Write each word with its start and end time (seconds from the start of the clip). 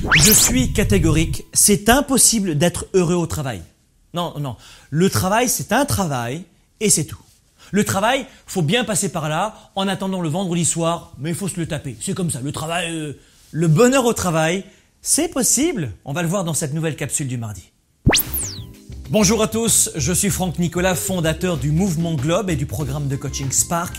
Je 0.00 0.32
suis 0.32 0.72
catégorique, 0.72 1.44
c'est 1.52 1.88
impossible 1.88 2.56
d'être 2.56 2.86
heureux 2.94 3.16
au 3.16 3.26
travail. 3.26 3.62
Non, 4.14 4.38
non, 4.38 4.56
le 4.90 5.10
travail 5.10 5.48
c'est 5.48 5.72
un 5.72 5.84
travail 5.84 6.44
et 6.80 6.88
c'est 6.88 7.04
tout. 7.04 7.18
Le 7.72 7.84
travail, 7.84 8.24
faut 8.46 8.62
bien 8.62 8.84
passer 8.84 9.10
par 9.10 9.28
là 9.28 9.72
en 9.74 9.88
attendant 9.88 10.20
le 10.20 10.28
vendredi 10.28 10.64
soir, 10.64 11.12
mais 11.18 11.30
il 11.30 11.34
faut 11.34 11.48
se 11.48 11.58
le 11.58 11.66
taper. 11.66 11.96
C'est 12.00 12.14
comme 12.14 12.30
ça, 12.30 12.40
le 12.40 12.52
travail, 12.52 12.90
euh, 12.90 13.12
le 13.50 13.68
bonheur 13.68 14.06
au 14.06 14.12
travail, 14.14 14.64
c'est 15.02 15.28
possible. 15.28 15.92
On 16.04 16.12
va 16.12 16.22
le 16.22 16.28
voir 16.28 16.44
dans 16.44 16.54
cette 16.54 16.72
nouvelle 16.72 16.96
capsule 16.96 17.28
du 17.28 17.36
mardi. 17.36 17.70
Bonjour 19.10 19.42
à 19.42 19.48
tous, 19.48 19.90
je 19.96 20.12
suis 20.12 20.30
Franck 20.30 20.58
Nicolas, 20.58 20.94
fondateur 20.94 21.58
du 21.58 21.70
Mouvement 21.72 22.14
Globe 22.14 22.50
et 22.50 22.56
du 22.56 22.66
programme 22.66 23.08
de 23.08 23.16
coaching 23.16 23.50
Spark. 23.50 23.96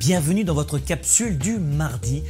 Bienvenue 0.00 0.44
dans 0.44 0.54
votre 0.54 0.78
capsule 0.78 1.38
du 1.38 1.58
mardi, 1.58 2.22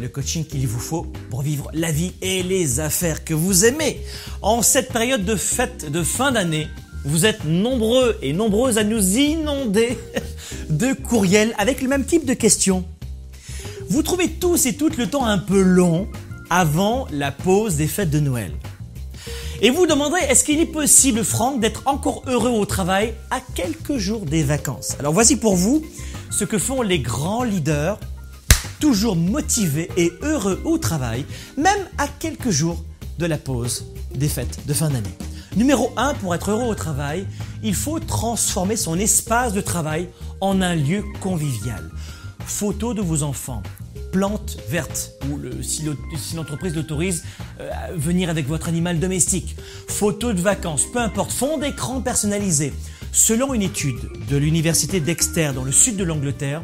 le 0.00 0.08
coaching 0.08 0.44
qu'il 0.44 0.66
vous 0.66 0.78
faut 0.78 1.06
pour 1.30 1.42
vivre 1.42 1.70
la 1.72 1.90
vie 1.90 2.12
et 2.22 2.42
les 2.42 2.80
affaires 2.80 3.24
que 3.24 3.34
vous 3.34 3.64
aimez. 3.64 4.00
En 4.42 4.62
cette 4.62 4.92
période 4.92 5.24
de 5.24 5.36
fête 5.36 5.90
de 5.90 6.02
fin 6.02 6.32
d'année, 6.32 6.68
vous 7.04 7.24
êtes 7.24 7.44
nombreux 7.44 8.18
et 8.20 8.32
nombreuses 8.32 8.78
à 8.78 8.84
nous 8.84 9.16
inonder 9.16 9.98
de 10.70 10.92
courriels 10.92 11.54
avec 11.58 11.80
le 11.80 11.88
même 11.88 12.04
type 12.04 12.26
de 12.26 12.34
questions. 12.34 12.84
Vous 13.88 14.02
trouvez 14.02 14.28
tous 14.28 14.66
et 14.66 14.74
toutes 14.74 14.96
le 14.96 15.08
temps 15.08 15.24
un 15.24 15.38
peu 15.38 15.60
long 15.62 16.08
avant 16.50 17.06
la 17.10 17.32
pause 17.32 17.76
des 17.76 17.86
fêtes 17.86 18.10
de 18.10 18.20
Noël. 18.20 18.52
Et 19.62 19.70
vous 19.70 19.86
demanderez, 19.86 20.22
est-ce 20.22 20.42
qu'il 20.42 20.58
est 20.58 20.66
possible, 20.66 21.22
Franck, 21.22 21.60
d'être 21.60 21.82
encore 21.86 22.22
heureux 22.26 22.50
au 22.50 22.64
travail 22.64 23.14
à 23.30 23.40
quelques 23.54 23.98
jours 23.98 24.24
des 24.24 24.42
vacances? 24.42 24.96
Alors 24.98 25.12
voici 25.12 25.36
pour 25.36 25.54
vous 25.54 25.82
ce 26.30 26.44
que 26.44 26.56
font 26.56 26.80
les 26.80 26.98
grands 26.98 27.42
leaders, 27.42 27.98
toujours 28.80 29.14
motivés 29.14 29.88
et 29.96 30.12
heureux 30.22 30.60
au 30.64 30.78
travail, 30.78 31.24
même 31.56 31.86
à 31.98 32.08
quelques 32.08 32.50
jours 32.50 32.82
de 33.18 33.26
la 33.26 33.38
pause 33.38 33.84
des 34.14 34.28
fêtes 34.28 34.66
de 34.66 34.74
fin 34.74 34.88
d'année. 34.88 35.14
Numéro 35.56 35.92
1, 35.96 36.14
pour 36.14 36.34
être 36.34 36.50
heureux 36.50 36.68
au 36.68 36.74
travail, 36.74 37.26
il 37.62 37.74
faut 37.74 37.98
transformer 37.98 38.76
son 38.76 38.98
espace 38.98 39.52
de 39.52 39.60
travail 39.60 40.08
en 40.40 40.62
un 40.62 40.74
lieu 40.74 41.04
convivial. 41.20 41.90
Photos 42.38 42.94
de 42.94 43.02
vos 43.02 43.22
enfants, 43.22 43.62
plantes 44.12 44.56
vertes, 44.68 45.12
ou 45.30 45.38
si 45.62 45.84
l'entreprise 46.34 46.74
l'autorise, 46.74 47.24
euh, 47.60 47.70
venir 47.94 48.30
avec 48.30 48.46
votre 48.46 48.68
animal 48.68 48.98
domestique, 48.98 49.56
photos 49.88 50.34
de 50.34 50.40
vacances, 50.40 50.86
peu 50.92 51.00
importe, 51.00 51.32
fond 51.32 51.58
d'écran 51.58 52.00
personnalisé. 52.00 52.72
Selon 53.12 53.54
une 53.54 53.62
étude 53.62 53.98
de 54.28 54.36
l'université 54.36 55.00
d'Exeter 55.00 55.50
dans 55.52 55.64
le 55.64 55.72
sud 55.72 55.96
de 55.96 56.04
l'Angleterre, 56.04 56.62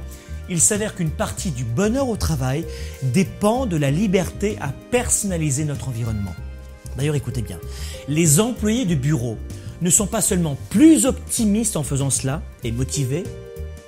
il 0.49 0.61
s'avère 0.61 0.95
qu'une 0.95 1.11
partie 1.11 1.51
du 1.51 1.65
bonheur 1.65 2.09
au 2.09 2.17
travail 2.17 2.65
dépend 3.03 3.67
de 3.67 3.77
la 3.77 3.91
liberté 3.91 4.57
à 4.61 4.73
personnaliser 4.91 5.65
notre 5.65 5.89
environnement. 5.89 6.35
D'ailleurs, 6.97 7.15
écoutez 7.15 7.43
bien, 7.43 7.59
les 8.09 8.41
employés 8.41 8.85
du 8.85 8.97
bureau 8.97 9.37
ne 9.83 9.91
sont 9.91 10.07
pas 10.07 10.21
seulement 10.23 10.57
plus 10.71 11.05
optimistes 11.05 11.77
en 11.77 11.83
faisant 11.83 12.11
cela 12.11 12.43
et 12.65 12.73
motivés 12.73 13.25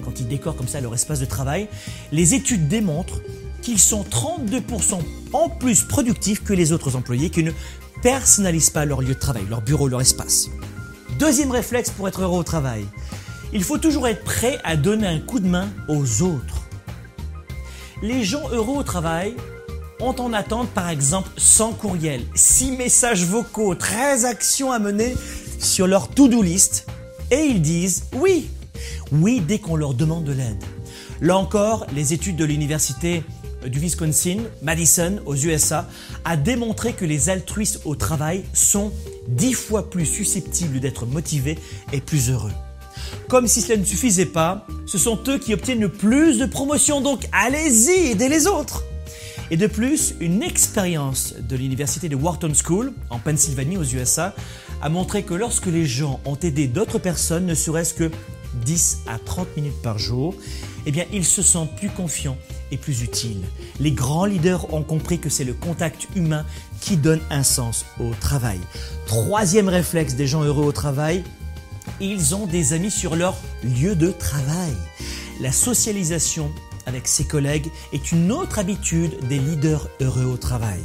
quand 0.09 0.21
ils 0.21 0.29
décorent 0.29 0.57
comme 0.57 0.69
ça 0.69 0.81
leur 0.81 0.95
espace 0.95 1.21
de 1.21 1.27
travail, 1.27 1.69
les 2.13 2.35
études 2.35 2.69
démontrent 2.69 3.21
qu'ils 3.63 3.79
sont 3.79 4.05
32% 4.05 5.01
en 5.33 5.49
plus 5.51 5.83
productifs 5.83 6.43
que 6.43 6.53
les 6.53 6.73
autres 6.73 6.97
employés 6.97 7.31
qui 7.31 7.43
ne 7.43 7.53
personnalisent 8.03 8.71
pas 8.71 8.85
leur 8.85 9.03
lieu 9.03 9.15
de 9.15 9.19
travail, 9.19 9.45
leur 9.51 9.61
bureau, 9.61 9.89
leur 9.89 10.01
espace. 10.01 10.49
Deuxième 11.19 11.51
réflexe 11.51 11.91
pour 11.91 12.09
être 12.09 12.23
heureux 12.23 12.39
au 12.39 12.45
travail, 12.45 12.87
il 13.53 13.65
faut 13.65 13.79
toujours 13.79 14.09
être 14.09 14.25
prêt 14.25 14.59
à 14.65 14.77
donner 14.77 15.07
un 15.07 15.21
coup 15.21 15.41
de 15.41 15.49
main 15.49 15.69
aux 15.89 16.23
autres. 16.23 16.63
Les 18.03 18.25
gens 18.25 18.49
heureux 18.51 18.79
au 18.79 18.83
travail 18.83 19.35
ont 20.01 20.15
en 20.19 20.33
attente 20.33 20.69
par 20.71 20.89
exemple 20.89 21.31
100 21.37 21.73
courriels, 21.73 22.23
6 22.35 22.73
messages 22.73 23.25
vocaux, 23.25 23.75
13 23.75 24.25
actions 24.25 24.71
à 24.71 24.79
mener 24.79 25.17
sur 25.59 25.87
leur 25.87 26.09
to-do 26.09 26.43
list 26.43 26.87
et 27.31 27.41
ils 27.47 27.63
disent 27.63 28.05
oui, 28.17 28.49
oui 29.11 29.41
dès 29.41 29.59
qu'on 29.59 29.77
leur 29.77 29.95
demande 29.95 30.25
de 30.25 30.33
l'aide. 30.33 30.63
Là 31.21 31.37
encore, 31.37 31.87
les 31.95 32.13
études 32.13 32.37
de 32.37 32.45
l'université 32.45 33.25
du 33.67 33.81
Wisconsin, 33.81 34.39
Madison, 34.63 35.21
aux 35.27 35.35
USA, 35.35 35.89
a 36.25 36.37
démontré 36.37 36.93
que 36.93 37.05
les 37.05 37.29
altruistes 37.29 37.81
au 37.85 37.97
travail 37.97 38.45
sont 38.53 38.93
dix 39.27 39.55
fois 39.55 39.91
plus 39.91 40.07
susceptibles 40.07 40.79
d'être 40.79 41.07
motivés 41.07 41.59
et 41.93 42.01
plus 42.01 42.31
heureux. 42.31 42.53
Comme 43.29 43.47
si 43.47 43.61
cela 43.61 43.77
ne 43.77 43.85
suffisait 43.85 44.25
pas, 44.25 44.67
ce 44.87 44.97
sont 44.97 45.19
eux 45.29 45.39
qui 45.39 45.53
obtiennent 45.53 45.81
le 45.81 45.91
plus 45.91 46.39
de 46.39 46.47
promotions, 46.47 47.03
donc 47.03 47.29
allez-y, 47.31 48.13
aidez 48.13 48.31
les 48.31 48.47
autres. 48.47 48.85
Et 49.51 49.59
de 49.59 49.67
plus, 49.67 50.15
une 50.21 50.43
expérience 50.43 51.35
de 51.39 51.55
l'université 51.55 52.09
de 52.09 52.17
Wharton 52.17 52.53
School, 52.55 52.95
en 53.11 53.19
Pennsylvanie 53.19 53.77
aux 53.77 53.85
USA, 53.85 54.35
a 54.81 54.89
montré 54.89 55.25
que 55.25 55.35
lorsque 55.35 55.67
les 55.67 55.85
gens 55.85 56.21
ont 56.25 56.37
aidé 56.37 56.69
d'autres 56.69 56.99
personnes, 56.99 57.45
ne 57.45 57.55
serait-ce 57.55 57.93
que 57.93 58.11
10 58.65 59.01
à 59.07 59.19
30 59.19 59.57
minutes 59.59 59.83
par 59.83 59.99
jour, 59.99 60.35
eh 60.87 60.91
bien, 60.91 61.05
ils 61.13 61.25
se 61.25 61.43
sentent 61.43 61.77
plus 61.77 61.91
confiants 61.91 62.39
et 62.71 62.79
plus 62.79 63.03
utiles. 63.03 63.43
Les 63.79 63.93
grands 63.93 64.25
leaders 64.25 64.73
ont 64.73 64.83
compris 64.83 65.19
que 65.19 65.29
c'est 65.29 65.45
le 65.45 65.53
contact 65.53 66.09
humain 66.17 66.47
qui 66.81 66.97
donne 66.97 67.21
un 67.29 67.43
sens 67.43 67.85
au 68.01 68.11
travail. 68.21 68.59
Troisième 69.07 69.69
réflexe 69.69 70.15
des 70.15 70.27
gens 70.27 70.43
heureux 70.45 70.65
au 70.65 70.73
travail, 70.73 71.25
ils 72.01 72.35
ont 72.35 72.47
des 72.47 72.73
amis 72.73 72.91
sur 72.91 73.17
leur 73.17 73.37
lieu 73.63 73.95
de 73.95 74.11
travail. 74.11 74.73
La 75.41 75.53
socialisation 75.53 76.51
avec 76.87 77.07
ses 77.07 77.25
collègues 77.25 77.71
est 77.93 78.13
une 78.13 78.33
autre 78.33 78.59
habitude 78.59 79.13
des 79.29 79.39
leaders 79.39 79.89
heureux 80.01 80.25
au 80.25 80.37
travail. 80.37 80.81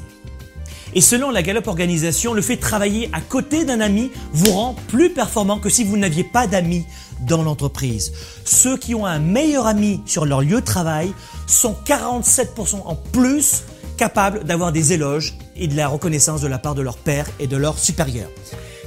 Et 0.95 1.01
selon 1.01 1.31
la 1.31 1.41
Gallup 1.41 1.65
Organisation, 1.67 2.33
le 2.33 2.41
fait 2.41 2.57
de 2.57 2.61
travailler 2.61 3.09
à 3.13 3.21
côté 3.21 3.65
d'un 3.65 3.79
ami 3.79 4.11
vous 4.31 4.51
rend 4.51 4.75
plus 4.89 5.11
performant 5.11 5.59
que 5.59 5.69
si 5.69 5.83
vous 5.83 5.97
n'aviez 5.97 6.23
pas 6.23 6.45
d'amis 6.45 6.85
dans 7.21 7.41
l'entreprise. 7.41 8.13
Ceux 8.45 8.77
qui 8.77 8.93
ont 8.93 9.05
un 9.05 9.19
meilleur 9.19 9.65
ami 9.65 10.01
sur 10.05 10.25
leur 10.25 10.41
lieu 10.41 10.59
de 10.59 10.65
travail 10.65 11.13
sont 11.47 11.75
47% 11.85 12.81
en 12.85 12.95
plus 12.95 13.63
capables 13.97 14.43
d'avoir 14.43 14.71
des 14.71 14.93
éloges 14.93 15.35
et 15.55 15.67
de 15.67 15.75
la 15.75 15.87
reconnaissance 15.87 16.41
de 16.41 16.47
la 16.47 16.57
part 16.57 16.75
de 16.75 16.81
leur 16.81 16.97
père 16.97 17.27
et 17.39 17.47
de 17.47 17.57
leurs 17.57 17.79
supérieurs. 17.79 18.29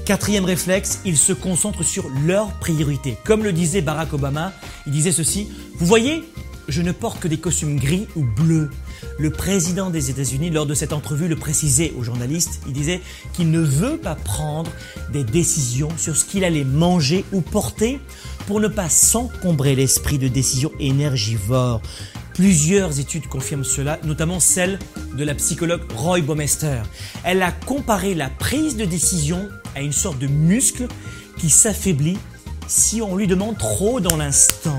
Quatrième 0.07 0.45
réflexe, 0.45 1.01
ils 1.05 1.17
se 1.17 1.33
concentrent 1.33 1.83
sur 1.83 2.09
leurs 2.25 2.53
priorités. 2.61 3.17
Comme 3.25 3.43
le 3.43 3.53
disait 3.53 3.81
Barack 3.81 4.13
Obama, 4.13 4.53
il 4.87 4.93
disait 4.93 5.11
ceci, 5.11 5.49
vous 5.75 5.85
voyez, 5.85 6.23
je 6.69 6.81
ne 6.81 6.93
porte 6.93 7.19
que 7.19 7.27
des 7.27 7.39
costumes 7.39 7.77
gris 7.77 8.07
ou 8.15 8.23
bleus. 8.23 8.71
Le 9.19 9.31
président 9.31 9.91
des 9.91 10.09
États-Unis, 10.09 10.51
lors 10.51 10.65
de 10.65 10.75
cette 10.75 10.93
entrevue, 10.93 11.27
le 11.27 11.35
précisait 11.35 11.93
aux 11.99 12.05
journalistes. 12.05 12.61
Il 12.69 12.73
disait 12.73 13.01
qu'il 13.33 13.51
ne 13.51 13.59
veut 13.59 13.97
pas 13.97 14.15
prendre 14.15 14.71
des 15.13 15.25
décisions 15.25 15.91
sur 15.99 16.17
ce 16.17 16.25
qu'il 16.25 16.45
allait 16.45 16.63
manger 16.63 17.25
ou 17.33 17.41
porter 17.41 17.99
pour 18.47 18.61
ne 18.61 18.69
pas 18.69 18.89
s'encombrer 18.89 19.75
l'esprit 19.75 20.19
de 20.19 20.29
décisions 20.29 20.71
énergivores. 20.79 21.83
Plusieurs 22.37 23.01
études 23.01 23.29
confirment 23.29 23.65
cela, 23.65 23.99
notamment 24.05 24.41
celle 24.41 24.79
de 25.17 25.25
la 25.25 25.35
psychologue 25.35 25.91
Roy 25.95 26.21
Baumeister. 26.21 26.83
Elle 27.25 27.41
a 27.41 27.51
comparé 27.51 28.15
la 28.15 28.29
prise 28.29 28.77
de 28.77 28.85
décision 28.85 29.49
à 29.75 29.81
une 29.81 29.95
sorte 29.95 30.19
de 30.19 30.27
muscle 30.27 30.87
qui 31.39 31.49
s'affaiblit 31.49 32.19
si 32.69 33.01
on 33.01 33.17
lui 33.17 33.27
demande 33.27 33.57
trop 33.57 34.01
dans 34.01 34.19
l'instant. 34.19 34.79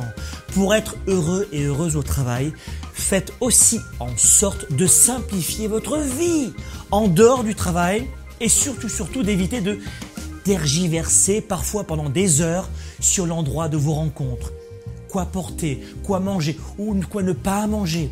Pour 0.53 0.75
être 0.75 0.97
heureux 1.07 1.47
et 1.51 1.63
heureuse 1.63 1.95
au 1.95 2.03
travail, 2.03 2.53
faites 2.93 3.33
aussi 3.39 3.79
en 3.99 4.15
sorte 4.17 4.71
de 4.71 4.85
simplifier 4.85 5.67
votre 5.67 5.97
vie 5.97 6.53
en 6.91 7.07
dehors 7.07 7.43
du 7.43 7.55
travail 7.55 8.07
et 8.39 8.49
surtout, 8.49 8.87
surtout 8.87 9.23
d'éviter 9.23 9.61
de 9.61 9.79
tergiverser 10.43 11.41
parfois 11.41 11.85
pendant 11.85 12.09
des 12.09 12.39
heures 12.41 12.69
sur 12.99 13.25
l'endroit 13.25 13.67
de 13.67 13.77
vos 13.77 13.93
rencontres. 13.93 14.51
Quoi 15.09 15.25
porter, 15.25 15.81
quoi 16.03 16.19
manger 16.19 16.57
ou 16.77 16.95
quoi 17.09 17.23
ne 17.23 17.33
pas 17.33 17.65
manger. 17.67 18.11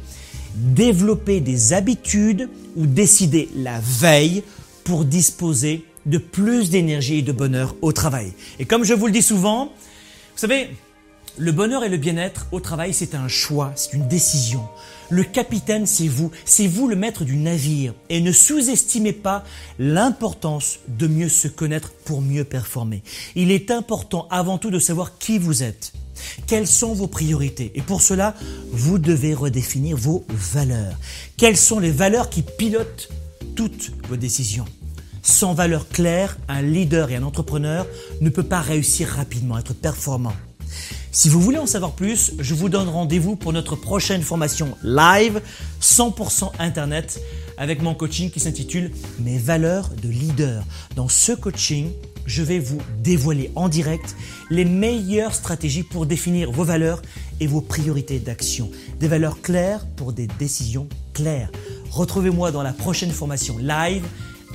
Développer 0.56 1.42
des 1.42 1.74
habitudes 1.74 2.50
ou 2.76 2.86
décider 2.86 3.50
la 3.56 3.80
veille 3.80 4.44
pour 4.84 5.06
disposer 5.06 5.86
de 6.06 6.18
plus 6.18 6.70
d'énergie 6.70 7.20
et 7.20 7.22
de 7.22 7.32
bonheur 7.32 7.76
au 7.82 7.92
travail. 7.92 8.34
Et 8.60 8.66
comme 8.66 8.84
je 8.84 8.94
vous 8.94 9.08
le 9.08 9.12
dis 9.12 9.24
souvent, 9.24 9.66
vous 9.66 10.40
savez, 10.40 10.70
le 11.38 11.52
bonheur 11.52 11.84
et 11.84 11.90
le 11.90 11.98
bien-être 11.98 12.48
au 12.52 12.62
travail, 12.62 12.94
c'est 12.94 13.14
un 13.14 13.28
choix, 13.28 13.74
c'est 13.76 13.94
une 13.94 14.08
décision. 14.08 14.64
Le 15.10 15.24
capitaine, 15.24 15.86
c'est 15.86 16.08
vous, 16.08 16.32
c'est 16.46 16.68
vous 16.68 16.88
le 16.88 16.96
maître 16.96 17.26
du 17.26 17.36
navire. 17.36 17.94
Et 18.10 18.22
ne 18.22 18.32
sous-estimez 18.32 19.12
pas 19.12 19.44
l'importance 19.78 20.80
de 20.88 21.08
mieux 21.08 21.30
se 21.30 21.48
connaître 21.48 21.92
pour 22.06 22.22
mieux 22.22 22.46
performer. 22.46 23.04
Il 23.36 23.52
est 23.52 23.70
important 23.72 24.28
avant 24.32 24.58
tout 24.58 24.72
de 24.72 24.80
savoir 24.80 25.18
qui 25.18 25.38
vous 25.38 25.62
êtes. 25.62 25.92
Quelles 26.48 26.68
sont 26.68 26.94
vos 26.94 27.08
priorités? 27.08 27.72
Et 27.76 27.82
pour 27.82 28.02
cela, 28.02 28.36
vous 28.72 29.00
devez 29.00 29.34
redéfinir 29.34 29.98
vos 29.98 30.26
valeurs. 30.30 30.98
Quelles 31.38 31.58
sont 31.58 31.80
les 31.80 31.92
valeurs 31.92 32.30
qui 32.30 32.42
pilotent 32.42 33.10
toutes 33.56 33.92
vos 34.10 34.16
décisions? 34.18 34.66
Sans 35.22 35.54
valeurs 35.54 35.90
claires, 35.90 36.38
un 36.48 36.62
leader 36.62 37.10
et 37.10 37.16
un 37.16 37.24
entrepreneur 37.24 37.88
ne 38.22 38.30
peut 38.30 38.44
pas 38.44 38.62
réussir 38.62 39.08
rapidement, 39.08 39.58
être 39.58 39.74
performant. 39.74 40.34
Si 41.12 41.30
vous 41.30 41.40
voulez 41.40 41.58
en 41.58 41.66
savoir 41.66 41.94
plus, 41.94 42.34
je 42.40 42.54
vous 42.54 42.70
donne 42.70 42.90
rendez-vous 42.90 43.36
pour 43.36 43.54
notre 43.54 43.76
prochaine 43.76 44.22
formation 44.22 44.76
live 44.84 45.42
100% 45.82 46.52
Internet 46.60 47.22
avec 47.58 47.82
mon 47.82 47.94
coaching 47.94 48.30
qui 48.30 48.40
s'intitule 48.40 48.92
Mes 49.20 49.38
valeurs 49.38 49.90
de 50.02 50.10
leader. 50.10 50.64
Dans 50.96 51.08
ce 51.08 51.32
coaching, 51.32 51.90
je 52.26 52.44
vais 52.44 52.60
vous 52.60 52.80
dévoiler 53.04 53.52
en 53.56 53.70
direct 53.70 54.16
les 54.50 54.66
meilleures 54.66 55.34
stratégies 55.34 55.84
pour 55.84 56.06
définir 56.06 56.52
vos 56.52 56.64
valeurs 56.64 57.02
et 57.40 57.48
vos 57.48 57.62
priorités 57.62 58.20
d'action. 58.20 58.72
Des 59.00 59.08
valeurs 59.08 59.42
claires 59.42 59.86
pour 59.96 60.14
des 60.14 60.28
décisions 60.28 60.88
claires. 61.14 61.52
Retrouvez-moi 61.92 62.52
dans 62.52 62.64
la 62.64 62.74
prochaine 62.74 63.12
formation 63.12 63.58
live 63.58 64.04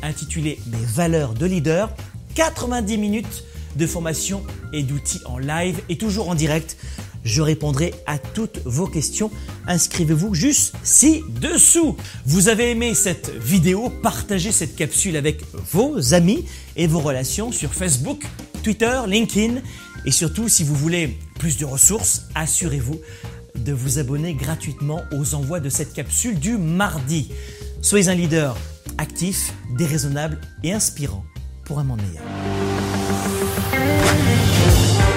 intitulée 0.03 0.59
Mes 0.67 0.85
valeurs 0.85 1.35
de 1.35 1.47
leader. 1.47 1.95
90 2.35 2.99
minutes 2.99 3.45
de 3.77 3.87
formation 3.87 4.43
et 4.73 4.83
d'outils 4.83 5.21
en 5.27 5.39
live 5.39 5.81
et 5.89 5.97
toujours 5.97 6.29
en 6.29 6.35
direct. 6.35 6.77
Je 7.25 7.43
répondrai 7.43 7.95
à 8.07 8.19
toutes 8.19 8.61
vos 8.65 8.87
questions. 8.87 9.31
Inscrivez-vous 9.67 10.35
juste 10.35 10.75
ci-dessous. 10.83 11.97
Vous 12.27 12.49
avez 12.49 12.71
aimé 12.71 12.95
cette 12.95 13.31
vidéo 13.41 13.91
Partagez 14.03 14.53
cette 14.53 14.77
capsule 14.77 15.17
avec 15.17 15.43
vos 15.73 16.15
amis 16.15 16.45
et 16.77 16.87
vos 16.87 17.01
relations 17.01 17.53
sur 17.53 17.75
Facebook, 17.75 18.25
Twitter, 18.63 19.01
LinkedIn. 19.07 19.61
Et 20.07 20.11
surtout, 20.11 20.49
si 20.49 20.65
vous 20.65 20.75
voulez 20.75 21.19
plus 21.39 21.59
de 21.59 21.65
ressources, 21.65 22.23
assurez-vous 22.35 23.01
de 23.57 23.73
vous 23.73 23.99
abonner 23.99 24.35
gratuitement 24.35 25.03
aux 25.13 25.35
envois 25.35 25.61
de 25.61 25.69
cette 25.69 25.93
capsule 25.93 26.39
du 26.39 26.57
mardi. 26.57 27.31
Soyez 27.83 28.09
un 28.09 28.15
leader 28.15 28.57
actif, 28.99 29.53
déraisonnable 29.77 30.41
et 30.63 30.73
inspirant 30.73 31.25
pour 31.65 31.79
un 31.79 31.85
monde 31.85 32.01
meilleur. 32.03 32.25